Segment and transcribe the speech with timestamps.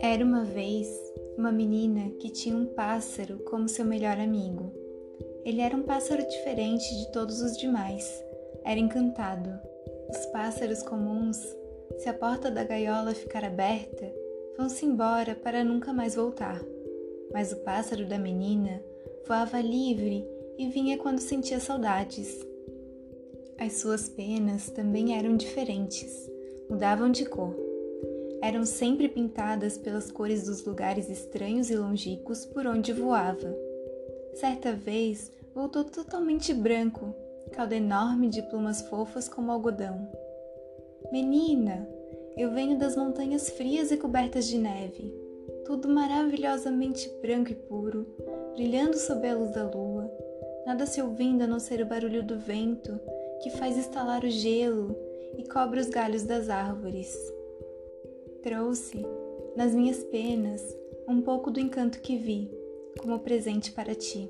[0.00, 0.88] Era uma vez
[1.36, 4.72] uma menina que tinha um pássaro como seu melhor amigo.
[5.44, 8.24] Ele era um pássaro diferente de todos os demais.
[8.64, 9.50] Era encantado.
[10.08, 11.38] Os pássaros comuns,
[11.98, 14.12] se a porta da gaiola ficar aberta,
[14.56, 16.60] vão-se embora para nunca mais voltar.
[17.32, 18.82] Mas o pássaro da menina
[19.26, 20.26] voava livre
[20.58, 22.55] e vinha quando sentia saudades.
[23.58, 26.30] As suas penas também eram diferentes,
[26.68, 27.66] mudavam de cor
[28.42, 33.56] eram sempre pintadas pelas cores dos lugares estranhos e longínquos por onde voava.
[34.34, 37.14] Certa vez voltou totalmente branco,
[37.52, 40.08] cauda enorme de plumas fofas como algodão.
[41.10, 41.88] Menina,
[42.36, 45.12] eu venho das montanhas frias e cobertas de neve,
[45.64, 48.06] tudo maravilhosamente branco e puro,
[48.54, 50.10] brilhando sob a luz da lua,
[50.66, 53.00] nada se ouvindo a não ser o barulho do vento
[53.42, 54.96] que faz estalar o gelo
[55.38, 57.16] e cobre os galhos das árvores
[58.46, 59.04] trouxe,
[59.56, 60.62] nas minhas penas,
[61.08, 62.48] um pouco do encanto que vi,
[62.96, 64.28] como presente para ti.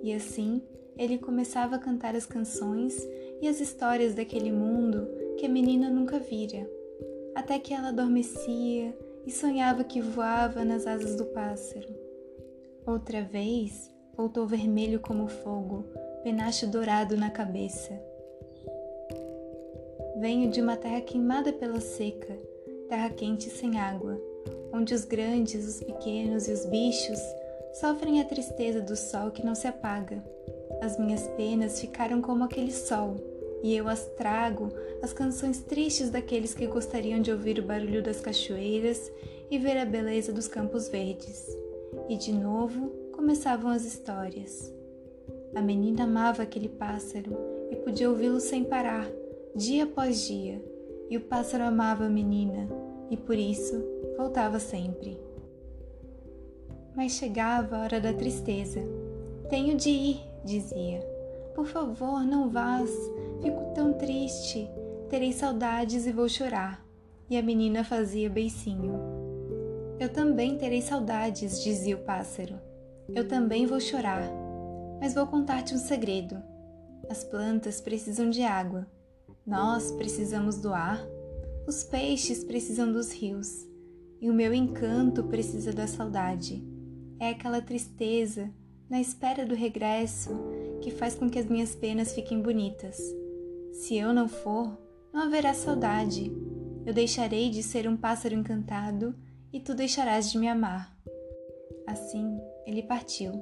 [0.00, 0.62] E assim
[0.96, 2.96] ele começava a cantar as canções
[3.42, 6.70] e as histórias daquele mundo que a menina nunca vira,
[7.34, 11.88] até que ela adormecia e sonhava que voava nas asas do pássaro.
[12.86, 15.84] Outra vez voltou vermelho como fogo,
[16.22, 17.92] penacho dourado na cabeça.
[20.18, 22.36] Venho de uma terra queimada pela seca,
[22.88, 24.20] terra quente sem água,
[24.72, 27.18] onde os grandes, os pequenos e os bichos
[27.72, 30.22] sofrem a tristeza do sol que não se apaga.
[30.82, 33.16] As minhas penas ficaram como aquele sol,
[33.62, 34.68] e eu as trago,
[35.02, 39.10] as canções tristes daqueles que gostariam de ouvir o barulho das cachoeiras
[39.50, 41.46] e ver a beleza dos campos verdes.
[42.08, 44.79] E de novo começavam as histórias.
[45.54, 47.36] A menina amava aquele pássaro
[47.70, 49.10] e podia ouvi-lo sem parar,
[49.54, 50.64] dia após dia,
[51.08, 52.68] e o pássaro amava a menina
[53.10, 53.84] e por isso
[54.16, 55.18] voltava sempre.
[56.94, 58.80] Mas chegava a hora da tristeza.
[59.48, 61.00] Tenho de ir, dizia.
[61.54, 62.90] Por favor, não vás.
[63.42, 64.68] Fico tão triste.
[65.08, 66.84] Terei saudades e vou chorar.
[67.28, 68.94] E a menina fazia beicinho.
[69.98, 72.54] Eu também terei saudades, dizia o pássaro.
[73.14, 74.28] Eu também vou chorar.
[75.00, 76.36] Mas vou contar-te um segredo.
[77.08, 78.86] As plantas precisam de água
[79.50, 81.04] nós precisamos do ar,
[81.66, 83.66] os peixes precisam dos rios,
[84.20, 86.62] e o meu encanto precisa da saudade.
[87.18, 88.48] É aquela tristeza
[88.88, 90.30] na espera do regresso
[90.80, 92.96] que faz com que as minhas penas fiquem bonitas.
[93.72, 94.78] Se eu não for,
[95.12, 96.30] não haverá saudade.
[96.86, 99.14] Eu deixarei de ser um pássaro encantado
[99.52, 100.96] e tu deixarás de me amar.
[101.86, 103.32] Assim, ele partiu.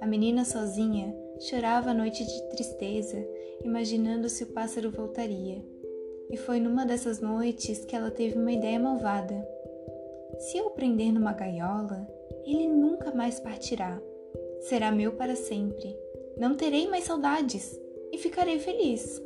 [0.00, 3.26] A menina sozinha chorava a noite de tristeza
[3.64, 5.64] imaginando se o pássaro voltaria.
[6.30, 9.46] E foi numa dessas noites que ela teve uma ideia malvada.
[10.38, 12.06] Se eu prender numa gaiola,
[12.44, 14.00] ele nunca mais partirá.
[14.60, 15.96] Será meu para sempre.
[16.36, 17.80] Não terei mais saudades
[18.12, 19.22] e ficarei feliz.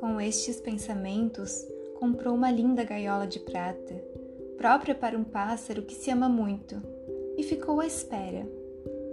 [0.00, 1.66] Com estes pensamentos,
[1.98, 3.94] comprou uma linda gaiola de prata,
[4.56, 6.80] própria para um pássaro que se ama muito,
[7.36, 8.48] e ficou à espera.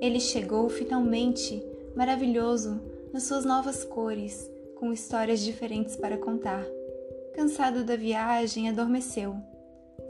[0.00, 1.64] Ele chegou finalmente,
[1.96, 2.80] maravilhoso,
[3.12, 6.64] nas suas novas cores, com histórias diferentes para contar.
[7.32, 9.36] Cansado da viagem, adormeceu.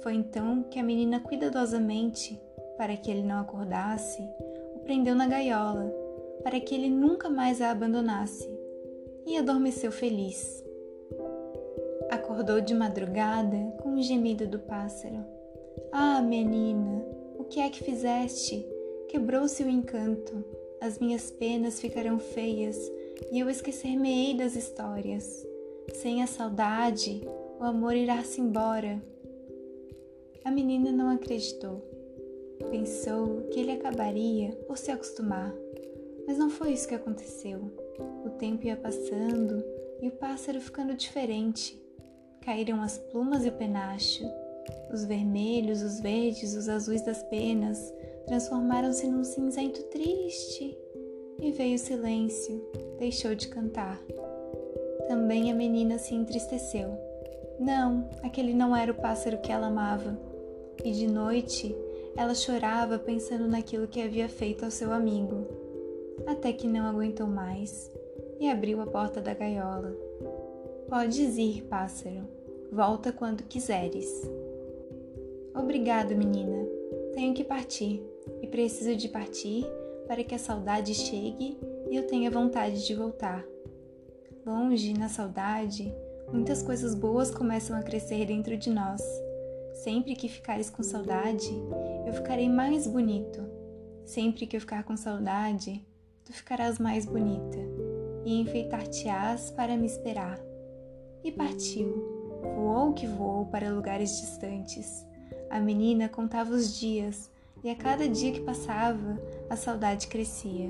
[0.03, 2.41] Foi então que a menina cuidadosamente,
[2.77, 4.23] para que ele não acordasse,
[4.75, 5.95] o prendeu na gaiola,
[6.43, 8.49] para que ele nunca mais a abandonasse,
[9.27, 10.63] e adormeceu feliz.
[12.11, 15.25] Acordou de madrugada com o gemido do pássaro.
[15.91, 17.05] Ah, menina,
[17.39, 18.67] o que é que fizeste?
[19.15, 20.45] Quebrou-se o encanto
[20.81, 22.77] as minhas penas ficarão feias
[23.31, 25.47] e eu esquecer-me-ei das histórias.
[25.93, 27.23] Sem a saudade,
[27.61, 29.01] o amor irá-se embora.
[30.45, 31.81] A menina não acreditou.
[32.73, 35.55] Pensou que ele acabaria por se acostumar,
[36.27, 37.71] mas não foi isso que aconteceu.
[38.27, 39.65] O tempo ia passando
[40.03, 41.81] e o pássaro ficando diferente.
[42.41, 44.25] Caíram as plumas e o penacho.
[44.93, 47.95] Os vermelhos, os verdes, os azuis das penas
[48.27, 50.77] transformaram-se num cinzento triste.
[51.41, 52.65] E veio o silêncio,
[52.99, 54.01] deixou de cantar.
[55.09, 56.97] Também a menina se entristeceu.
[57.59, 60.19] Não, aquele não era o pássaro que ela amava.
[60.85, 61.75] E de noite
[62.17, 65.47] ela chorava pensando naquilo que havia feito ao seu amigo.
[66.27, 67.91] Até que não aguentou mais
[68.41, 69.97] e abriu a porta da gaiola.
[70.89, 72.29] Podes ir, pássaro.
[72.71, 74.09] Volta quando quiseres.
[75.55, 76.64] Obrigado, menina.
[77.15, 78.03] Tenho que partir
[78.43, 79.65] e preciso de partir
[80.07, 81.59] para que a saudade chegue
[81.91, 83.45] e eu tenha vontade de voltar.
[84.45, 85.95] Longe, na saudade,
[86.33, 89.01] muitas coisas boas começam a crescer dentro de nós.
[89.75, 91.51] Sempre que ficares com saudade,
[92.07, 93.43] eu ficarei mais bonito.
[94.05, 95.85] Sempre que eu ficar com saudade,
[96.25, 97.59] tu ficarás mais bonita,
[98.25, 100.39] e enfeitar-te-ás para me esperar.
[101.23, 105.07] E partiu, voou que voou para lugares distantes.
[105.55, 107.31] A menina contava os dias,
[107.63, 110.69] e a cada dia que passava, a saudade crescia.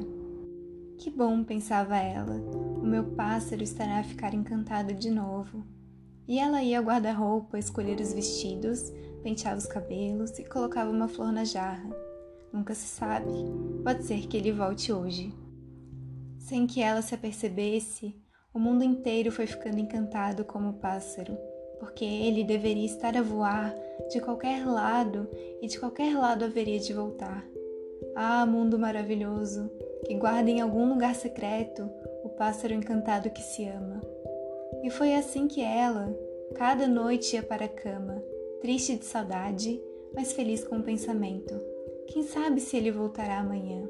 [0.99, 5.65] Que bom, pensava ela, o meu pássaro estará a ficar encantado de novo.
[6.29, 8.93] E ela ia ao guarda-roupa escolher os vestidos,
[9.23, 11.89] penteava os cabelos e colocava uma flor na jarra.
[12.53, 13.33] Nunca se sabe,
[13.83, 15.33] pode ser que ele volte hoje.
[16.37, 18.15] Sem que ela se apercebesse,
[18.53, 21.39] o mundo inteiro foi ficando encantado como o pássaro,
[21.79, 23.75] porque ele deveria estar a voar
[24.11, 25.29] de qualquer lado
[25.61, 27.47] e de qualquer lado haveria de voltar.
[28.15, 29.71] Ah, mundo maravilhoso,
[30.05, 31.88] que guarda em algum lugar secreto
[32.23, 34.00] o pássaro encantado que se ama.
[34.82, 36.15] E foi assim que ela,
[36.55, 38.23] cada noite ia para a cama,
[38.61, 39.81] triste de saudade,
[40.15, 41.55] mas feliz com o pensamento.
[42.06, 43.88] Quem sabe se ele voltará amanhã?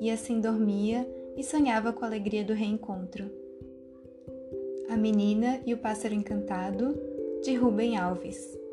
[0.00, 3.30] E assim dormia e sonhava com a alegria do reencontro.
[4.88, 6.98] A Menina e o Pássaro Encantado,
[7.42, 8.67] de Rubem Alves.